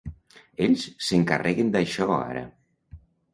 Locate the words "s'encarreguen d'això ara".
1.07-2.43